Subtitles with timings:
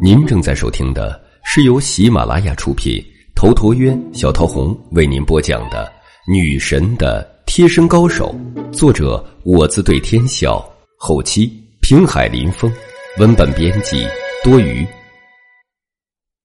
[0.00, 5.92] 您正在收听的是由喜马拉雅出品，头陀渊、小桃红为您播讲的
[6.32, 8.32] 《女神的贴身高手》，
[8.72, 10.64] 作者我自对天笑，
[10.96, 11.48] 后期
[11.80, 12.72] 平海林风，
[13.18, 14.06] 文本编辑
[14.44, 14.86] 多余。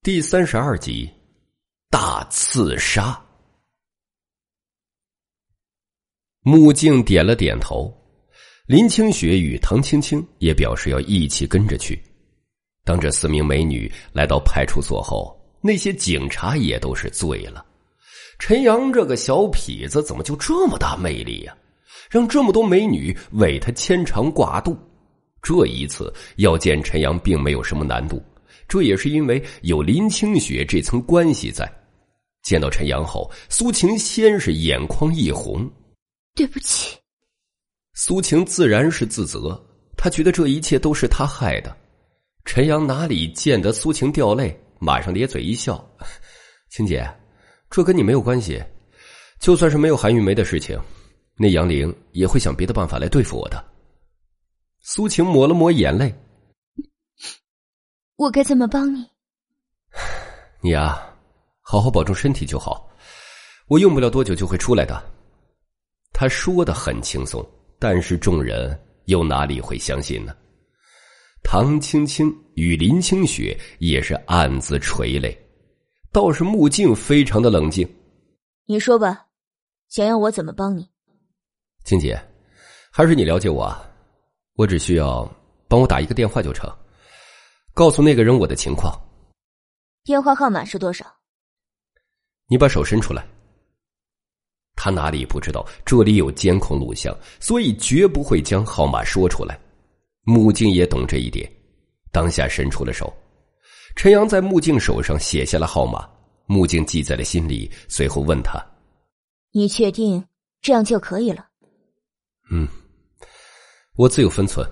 [0.02, 1.08] 第三十二集，
[1.90, 3.16] 大刺杀。
[6.40, 7.96] 木镜点了点头，
[8.66, 11.96] 林清雪与唐青青也表示要一起跟着去。
[12.88, 17.62] 当这四名美女来到派出所后，那些警察也都是醉了。
[18.38, 21.54] 陈阳这个小痞子怎么就这么大魅力呀？
[22.08, 24.74] 让这么多美女为他牵肠挂肚。
[25.42, 28.22] 这一次要见陈阳并没有什么难度，
[28.66, 31.70] 这也是因为有林清雪这层关系在。
[32.42, 35.70] 见到陈阳后，苏晴先是眼眶一红
[36.34, 36.96] ：“对不起。”
[37.92, 39.62] 苏晴自然是自责，
[39.94, 41.76] 她觉得这一切都是她害的。
[42.48, 45.86] 陈阳哪里见得苏晴掉泪，马上咧嘴一笑
[46.72, 47.06] ：“晴姐，
[47.68, 48.64] 这跟你没有关系。
[49.38, 50.80] 就算是没有韩玉梅的事情，
[51.36, 53.62] 那杨玲也会想别的办法来对付我的。”
[54.80, 56.12] 苏晴抹了抹眼泪
[58.16, 59.06] ：“我该怎么帮你？
[60.62, 60.98] 你呀，
[61.60, 62.88] 好好保重身体就好。
[63.66, 64.98] 我用不了多久就会出来的。”
[66.14, 67.46] 他说的很轻松，
[67.78, 70.34] 但是众人又哪里会相信呢？
[71.42, 75.36] 唐青青与林清雪也是暗自垂泪，
[76.12, 77.88] 倒是穆静非常的冷静。
[78.66, 79.26] 你说吧，
[79.88, 80.88] 想要我怎么帮你？
[81.84, 82.20] 青姐，
[82.90, 83.82] 还是你了解我啊？
[84.54, 85.30] 我只需要
[85.68, 86.70] 帮我打一个电话就成，
[87.72, 88.92] 告诉那个人我的情况。
[90.04, 91.06] 电话号码是多少？
[92.46, 93.26] 你把手伸出来。
[94.74, 99.58] 他哪里不知道这里有监控录像，所以绝不会将号码说出来。
[100.30, 101.50] 木镜也懂这一点，
[102.12, 103.10] 当下伸出了手。
[103.96, 106.06] 陈阳在木镜手上写下了号码，
[106.44, 107.70] 木镜记在了心里。
[107.88, 108.62] 随后问他
[109.52, 110.22] ：“你确定
[110.60, 111.46] 这样就可以了
[112.52, 112.68] ？”“嗯，
[113.96, 114.70] 我自有分寸。”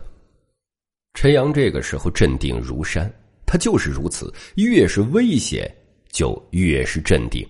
[1.14, 3.10] 陈阳这个时候镇定如山，
[3.46, 5.74] 他就是如此，越是危险
[6.10, 7.48] 就越是镇定。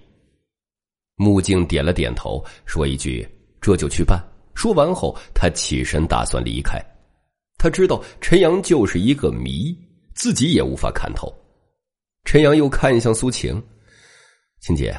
[1.17, 3.29] 木镜点了点头，说一句
[3.61, 4.23] ：“这就去办。”
[4.55, 6.81] 说完后，他起身打算离开。
[7.59, 9.77] 他知道陈阳就是一个谜，
[10.15, 11.33] 自己也无法看透。
[12.25, 13.63] 陈阳又看向苏晴，
[14.61, 14.95] 晴姐，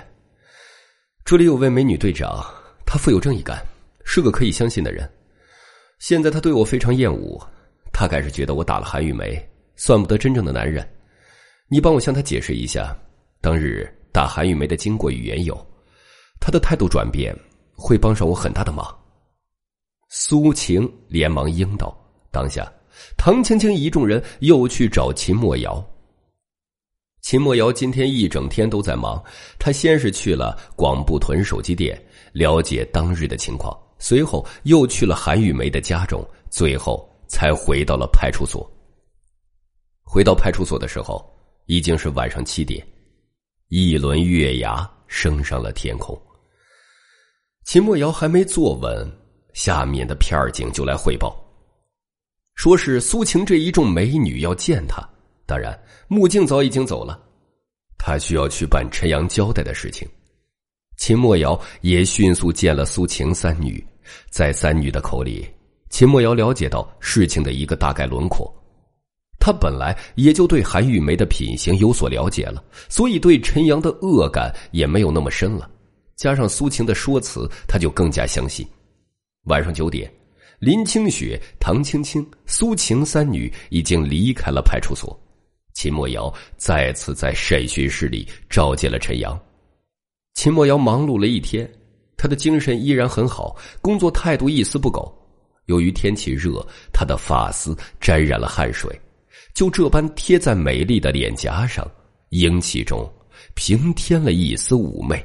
[1.23, 2.44] 这里有位美女队长，
[2.85, 3.63] 她富有正义感，
[4.06, 5.09] 是个可以相信的人。
[6.00, 7.40] 现在她对我非常厌恶，
[7.91, 9.38] 大概是觉得我打了韩玉梅，
[9.75, 10.88] 算不得真正的男人。
[11.68, 12.97] 你帮我向她解释一下，
[13.41, 15.56] 当日打韩玉梅的经过与缘由，
[16.39, 17.38] 她的态度转变
[17.74, 18.88] 会帮上我很大的忙。
[20.09, 21.95] 苏晴连忙应道。
[22.37, 22.71] 当下，
[23.17, 25.83] 唐青青一众人又去找秦墨瑶。
[27.23, 29.19] 秦墨瑶今天一整天都在忙，
[29.57, 31.99] 他先是去了广布屯手机店
[32.33, 38.71] 了解当日的情况，随后又去了韩玉梅的家中，最后才回到了派出所。
[40.03, 41.27] 回到派出所的时候，
[41.65, 42.85] 已经是晚上七点，
[43.69, 46.15] 一轮月牙升上了天空。
[47.65, 49.11] 秦墨瑶还没坐稳，
[49.53, 51.35] 下面的片儿警就来汇报。
[52.57, 55.00] 说是苏晴这一众美女要见他，
[55.45, 57.22] 当然穆静早已经走了，
[58.00, 60.07] 他需要去办陈阳交代的事情。
[60.97, 63.85] 秦墨瑶也迅速见了苏晴三女，
[64.31, 65.47] 在三女的口里，
[65.91, 68.51] 秦墨瑶了解到事情的一个大概轮廓。
[69.39, 75.69] 他本来也就对韩玉梅的品行有所了解了，所以对陈阳的恶感也没有那么深了。
[76.16, 78.68] 加上苏晴的说辞，他就更加相信。
[79.44, 80.12] 晚上九点。
[80.59, 85.16] 林清雪、唐青青、苏晴三女已经离开了派出所，
[85.75, 89.40] 秦墨瑶再次在审讯室里召见了陈阳。
[90.34, 91.69] 秦墨瑶忙碌了一天，
[92.18, 95.13] 他的精神依然很好，工作态度一丝不苟。
[95.66, 99.00] 由于天气热，他的发丝沾染了汗水，
[99.53, 101.88] 就这般贴在美丽的脸颊上，
[102.30, 103.07] 英气中
[103.53, 105.24] 平添了一丝妩媚。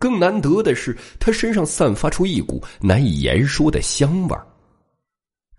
[0.00, 4.44] 更难得的是，他身上散发出一股难以言说的香味儿。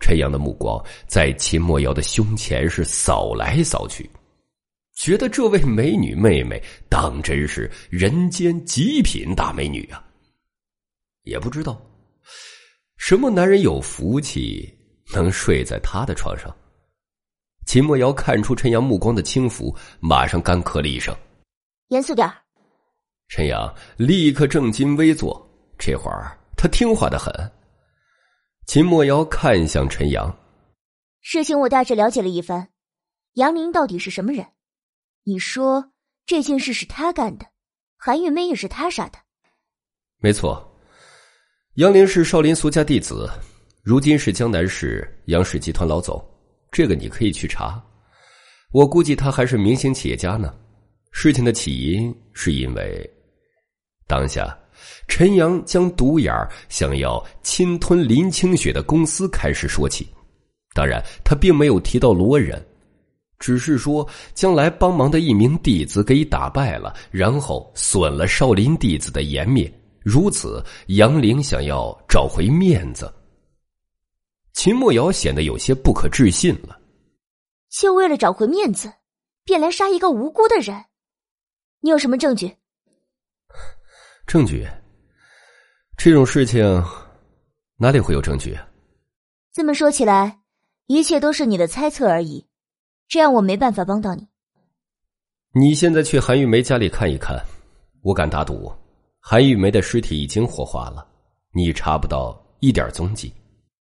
[0.00, 4.10] 陈阳的目光在秦墨瑶的胸前是扫来扫去，
[4.96, 10.04] 觉得这位美女妹妹当真是人间极品大美女啊！
[11.22, 11.80] 也不知道
[12.96, 14.68] 什么男人有福气
[15.14, 16.52] 能睡在他的床上。
[17.64, 21.16] 秦墨瑶看出陈阳目光的轻浮，马上干咳了一声
[21.90, 22.28] ：“严肃点
[23.34, 27.32] 陈阳立刻正襟危坐，这会儿他听话的很。
[28.66, 30.30] 秦墨瑶看向陈阳，
[31.22, 32.68] 事情我大致了解了一番，
[33.32, 34.46] 杨林到底是什么人？
[35.24, 35.92] 你说
[36.26, 37.46] 这件事是他干的，
[37.96, 39.18] 韩玉梅也是他杀的。
[40.18, 40.70] 没错，
[41.76, 43.26] 杨林是少林俗家弟子，
[43.82, 46.22] 如今是江南市杨氏集团老总，
[46.70, 47.82] 这个你可以去查。
[48.72, 50.54] 我估计他还是明星企业家呢。
[51.12, 53.10] 事情的起因是因为
[54.12, 54.54] 当下
[55.08, 56.30] 陈阳将独眼
[56.68, 60.06] 想要侵吞林清雪的公司开始说起。
[60.74, 62.62] 当然，他并没有提到罗忍，
[63.38, 69.72] 只是说将来帮忙的一名弟子给打败了，然后损了少林弟子的颜面。
[70.02, 73.10] 如此，杨凌想要找回面子。
[74.52, 76.78] 秦墨瑶显得有些不可置信了。
[77.70, 78.92] 就为了找回面子，
[79.42, 80.84] 便来杀一个无辜的人？
[81.80, 82.54] 你有什么证据？
[84.26, 84.66] 证据？
[85.96, 86.64] 这种事情
[87.76, 88.58] 哪里会有证据？
[89.52, 90.40] 这么说起来，
[90.86, 92.46] 一切都是你的猜测而已。
[93.08, 94.26] 这样我没办法帮到你。
[95.54, 97.38] 你现在去韩玉梅家里看一看，
[98.02, 98.72] 我敢打赌，
[99.20, 101.06] 韩玉梅的尸体已经火化了，
[101.52, 103.32] 你查不到一点踪迹。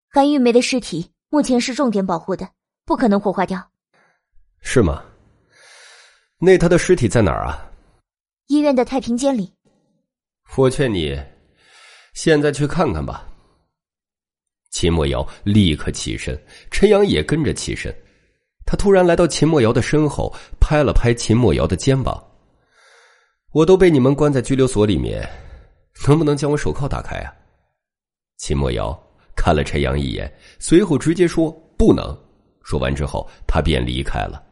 [0.08, 2.48] 韩玉梅的尸体目前是重点保护的。
[2.84, 3.70] 不可能火化掉，
[4.62, 5.04] 是吗？
[6.38, 7.70] 那她的尸体在哪儿啊？
[8.46, 9.54] 医院的太平间里。
[10.56, 11.16] 我劝你
[12.14, 13.28] 现在去看看吧。
[14.70, 16.38] 秦墨瑶立刻起身，
[16.70, 17.94] 陈阳也跟着起身。
[18.66, 22.22] 他突然来到秦墨瑶的身后，拍了拍秦墨瑶的肩膀
[23.52, 25.26] ：“我都被你们关在拘留所里面，
[26.06, 27.32] 能不能将我手铐打开啊？”
[28.36, 28.96] 秦墨瑶
[29.34, 32.16] 看了陈阳一眼，随后直接说：“不能。”
[32.62, 34.42] 说完之后，他便离开了。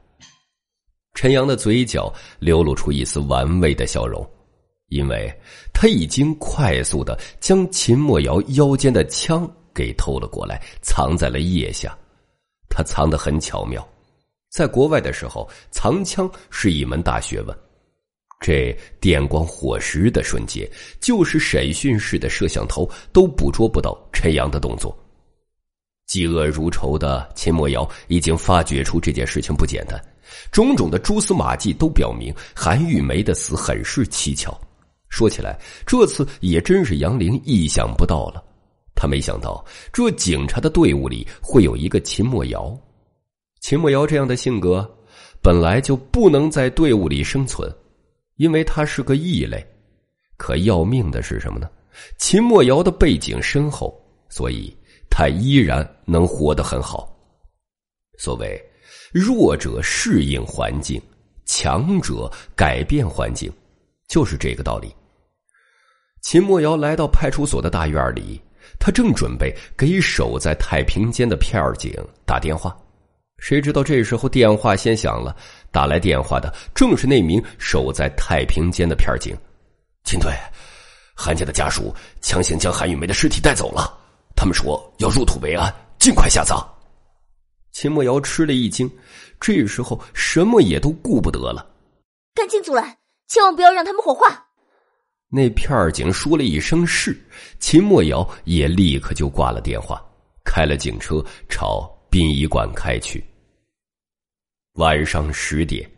[1.13, 4.27] 陈阳的嘴角流露出一丝玩味的笑容，
[4.89, 5.33] 因为
[5.73, 11.97] 他已经快速的将秦墨瑶腰间的枪给偷了过来，藏在了腋下。
[12.69, 13.87] 他藏得很巧妙，
[14.51, 17.59] 在国外的时候，藏枪是一门大学问。
[18.39, 24.97] 这电光火石的瞬间，就是审讯室的摄像头都捕捉不到陈阳的动作。
[26.07, 30.01] 嫉恶如仇的秦墨瑶已经发觉出这件事情不简单，
[30.53, 34.57] 种种的蛛丝马迹都表明韩玉梅的死很是蹊跷。
[35.17, 38.45] 说起来，这次也真是杨凌意想不到了。
[38.95, 42.79] 他没想到这警察的队伍里会有一个秦墨瑶。
[43.63, 44.87] 秦墨瑶这样的性格
[45.41, 47.75] 本来就不能在队伍里生存，
[48.37, 49.67] 因为他是个异类。
[50.37, 51.67] 可要命的是什么呢？
[52.19, 53.99] 秦墨瑶的背景深厚，
[54.29, 54.77] 所以。
[55.09, 57.09] 他依然能活得很好。
[58.19, 58.63] 所谓
[59.13, 61.01] 弱者适应环境，
[61.47, 63.51] 强者改变环境，
[64.09, 64.95] 就是这个道理。
[66.27, 68.43] 秦墨瑶来到派出所的大院里，
[68.81, 71.95] 他正准备给守在太平间的片儿警
[72.25, 72.77] 打电话，
[73.39, 75.37] 谁知道这时候电话先响了，
[75.71, 79.37] 打来电话的正是那名守在太平间的片儿警。
[80.03, 80.33] 秦队，
[81.15, 83.97] 韩家的家属强行将韩玉梅的尸体带走了。
[84.35, 86.59] 他们说要入土为安，尽快下葬。
[87.71, 88.91] 秦墨瑶吃了一惊，
[89.39, 91.65] 这时候什么也都顾不得了，
[92.35, 92.97] 赶紧阻拦，
[93.29, 94.46] 千万不要让他们火化。
[95.29, 97.17] 那片警说了一声“是”，
[97.59, 100.01] 秦墨瑶也立刻就挂了电话，
[100.45, 103.23] 开了警车朝殡仪馆开去。
[104.75, 105.91] 晚上十点，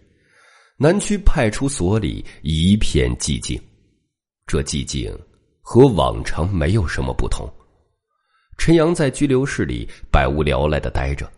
[0.78, 3.60] 南区派出所里一片寂静，
[4.46, 5.16] 这寂静
[5.60, 7.46] 和往常没有什么不同。
[8.56, 11.30] 陈阳在拘留室里百无聊赖的待着，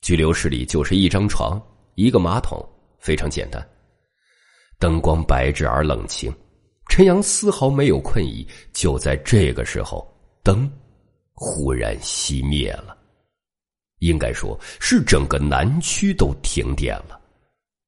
[0.00, 1.62] 拘留室里就是一张床，
[1.94, 2.60] 一个马桶，
[2.98, 3.64] 非常简单。
[4.80, 6.34] 灯光白炽而冷清，
[6.94, 8.46] 陈阳丝毫没有困意。
[8.72, 10.06] 就在这个时候，
[10.44, 10.70] 灯
[11.32, 12.96] 忽然熄灭了，
[13.98, 17.20] 应该说是整个南区都停电了。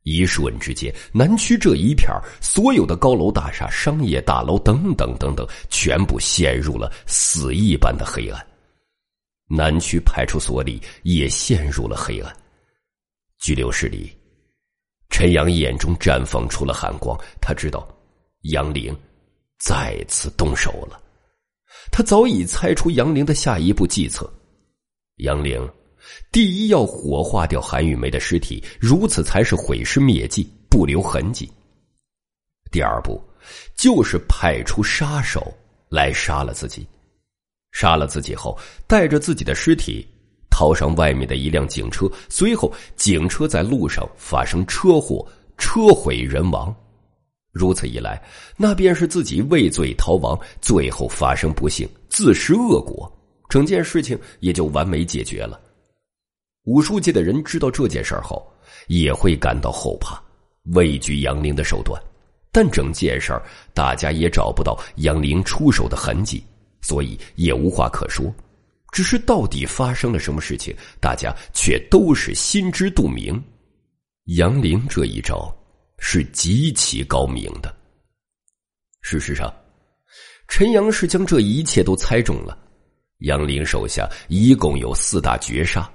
[0.02, 2.10] 一瞬之间，南区这一片
[2.40, 8.44] 所有的高楼大厦、商业大楼等等等等，全部陷入了死一般的黑暗。
[9.48, 12.36] 南区派出所里也陷入了黑暗。
[13.38, 14.10] 拘留室里，
[15.10, 17.16] 陈阳眼中绽放出了寒光。
[17.40, 17.86] 他知道，
[18.50, 18.94] 杨玲
[19.58, 21.00] 再次动手了。
[21.90, 24.30] 他早已猜出杨玲的下一步计策。
[25.16, 25.68] 杨玲。
[26.30, 31.50] 第一，要火化掉韩玉梅的尸体，如此才是毁尸灭迹，不留痕迹。
[32.70, 33.20] 第二步，
[33.74, 35.52] 就是派出杀手
[35.88, 36.86] 来杀了自己。
[37.72, 40.06] 杀了自己后，带着自己的尸体
[40.48, 45.26] 逃上外面的一辆警车，随后警车在路上发生车祸，
[45.58, 46.72] 车毁人亡。
[47.56, 48.22] 如此一来，
[48.56, 53.10] 那便是自己畏罪逃亡，最后发生不幸，自食恶果，
[53.48, 55.58] 整件事情也就完美解决了。
[56.64, 58.46] 武术界的人知道这件事后，
[58.88, 60.20] 也会感到后怕，
[60.74, 62.00] 畏惧杨凌的手段。
[62.52, 63.40] 但整件事，
[63.72, 66.44] 大家也找不到杨凌出手的痕迹，
[66.82, 68.34] 所以也无话可说。
[68.92, 73.42] 只是到底发生了什么事情，大家却都是心知肚明。
[74.24, 75.54] 杨凌这一招
[75.98, 77.74] 是极其高明的。
[79.02, 79.52] 事实上，
[80.48, 82.58] 陈阳是将这一切都猜中了。
[83.20, 85.90] 杨林手下一共有四大绝杀，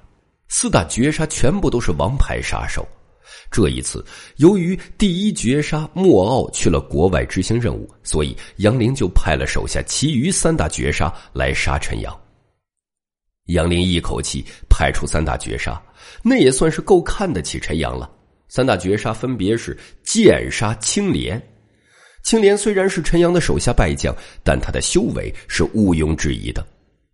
[0.48, 2.88] 四大绝杀全部都是王牌杀手。
[3.50, 4.04] 这一次，
[4.38, 12.18] 由于第一绝杀莫傲去了国外执行任务，所以杨林就派了手下其余三大绝杀来杀陈阳。
[13.48, 15.82] 杨林一口气派出三大绝杀，
[16.24, 18.10] 那也算是够看得起陈阳了。
[18.52, 21.42] 三大绝杀分别是剑杀青莲。
[22.22, 26.62] 青莲虽然是陈阳的手下败将，但他的修为是毋庸置疑的。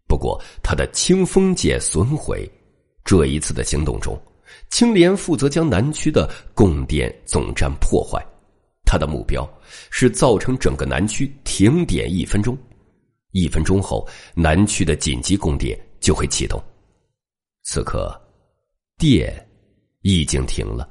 [0.07, 2.49] 不过他的清风剑损毁，
[3.05, 4.19] 这一次的行动中，
[4.71, 8.19] 青莲负责将南区的供电总站破坏，
[8.83, 9.47] 他的目标
[9.91, 12.57] 是造成整个南区停电一分钟。
[13.31, 15.79] 一分钟后，南区的紧急供电。
[15.99, 16.63] 就会启动。
[17.63, 18.15] 此刻，
[18.99, 19.33] 电
[20.03, 20.87] 已经停了，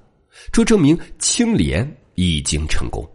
[0.52, 3.08] 这证明青莲已经成功。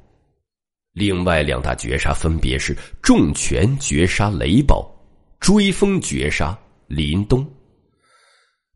[0.93, 4.85] 另外两大绝杀分别是重拳绝杀雷暴，
[5.39, 7.49] 追风绝杀林东。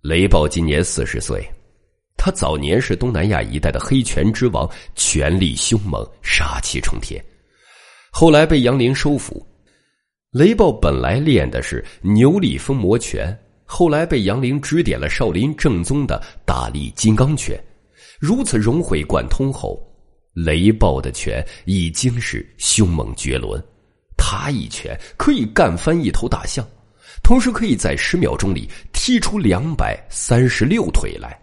[0.02, 1.46] 雷暴今年四十岁，
[2.16, 7.24] 他早年是东南亚一带的黑拳之王，权力凶猛，杀气冲天。
[8.12, 9.46] 后来被杨凌收服。
[10.32, 17.58] 雷暴本来练的是牛力风魔拳，后来被杨凌指点了少林正宗的大力金刚拳，
[18.20, 19.82] 如此融会贯通后，
[20.34, 23.62] 雷暴的拳已经是凶猛绝伦，
[24.18, 26.68] 他一拳可以干翻一头大象，
[27.24, 31.40] 同时可以在十秒钟里踢出两百三十六腿来。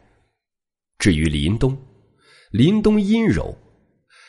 [0.99, 1.77] 至于林东，
[2.51, 3.57] 林东阴柔，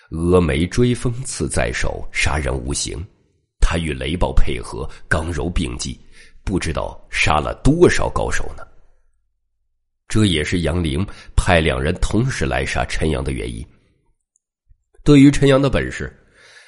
[0.10, 2.98] 峨眉追风刺在手，杀人无形。
[3.60, 6.00] 他与雷暴配合，刚柔并济，
[6.44, 8.64] 不知道杀了多少高手呢。
[10.14, 11.04] 这也是杨凌
[11.36, 13.66] 派两人同时来杀陈阳的原因。
[15.04, 16.16] 对于陈阳的本事，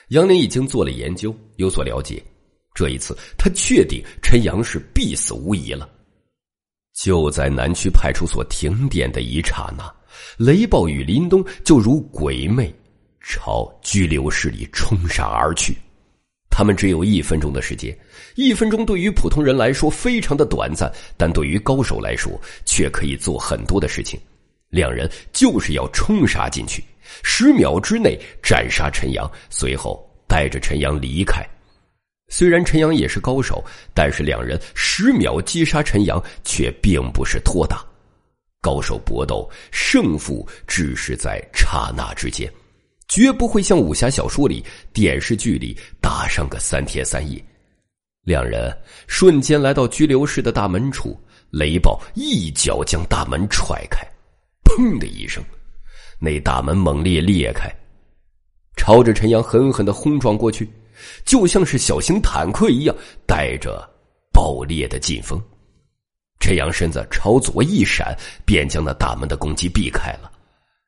[0.07, 2.19] 杨凌已经做了研究，有所了解。
[2.73, 5.87] 这一次，他确定陈阳是必死无疑了。
[6.95, 9.95] 就在南区派出所停电的一刹那，
[10.43, 12.73] 雷暴与林东就如鬼魅，
[13.21, 15.77] 朝拘留室里冲杀而去。
[16.57, 17.93] 他们只有一分钟的时间，
[18.35, 22.31] 一分钟对于普通人来说非常的短暂，但对于高手来说
[22.63, 24.17] 却可以做很多的事情。
[24.69, 26.81] 两人就是要冲杀进去，
[27.23, 31.45] 十秒之内斩杀陈阳，随后带着陈阳离开。
[32.29, 33.61] 虽然陈阳也是高手，
[33.93, 37.85] 但是两人十秒击杀陈阳却并不是托大。
[38.61, 42.49] 高手搏斗，胜负只是在刹那之间。
[43.07, 47.43] 绝不会像武侠小说里、电视剧里打上个三天三夜。
[48.23, 48.75] 两人
[49.07, 51.15] 瞬间来到拘留室的大门处，
[51.51, 54.03] 雷暴一脚将大门踹开，
[54.63, 55.43] 砰的一声，
[56.19, 57.71] 那大门猛烈裂开，
[58.75, 60.67] 朝着陈阳狠狠的轰撞过去，
[61.23, 62.95] 就像是小型坦克一样，
[63.27, 63.87] 带着
[64.33, 65.39] 爆裂的劲风。
[66.39, 70.31] 陈阳身子朝左一闪，便将那大门的攻击避开了。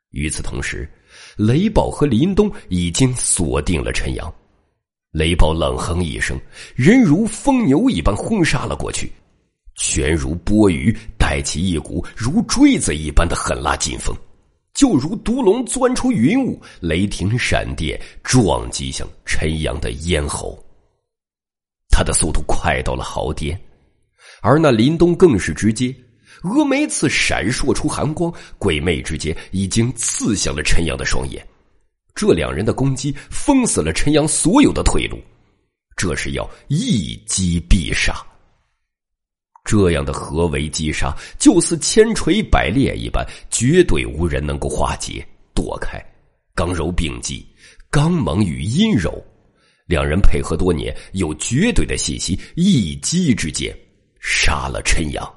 [0.09, 0.89] 与此同时。
[1.37, 4.33] 雷暴和林东已经锁定了陈阳，
[5.11, 6.35] 雷暴冷哼一声，
[6.75, 9.11] 人如疯牛一般轰杀了过去，
[9.75, 14.15] 拳如波鱼，带起一股如锥子一般的狠辣劲风，
[14.73, 20.57] 就如毒龙钻出云雾，雷霆闪电撞击向陈阳的咽喉。
[21.87, 23.59] 他的速度快到了毫巅，
[24.41, 25.95] 而那林东更是直接。
[26.41, 31.45] 峨眉刺闪烁出寒光，鬼魅之间已经刺向了陈阳的双眼。
[32.15, 35.19] 这两人的攻击封死了陈阳所有的退路，
[35.95, 38.15] 这是要一击必杀。
[39.63, 46.01] 这样的合围击杀，就似千锤百炼一般，绝对无人能够化解躲开。
[46.55, 47.45] 刚柔并济，
[47.91, 49.23] 刚猛与阴柔，
[49.85, 53.77] 两人配合多年，有绝对的信心，一击之间
[54.19, 55.36] 杀了陈阳。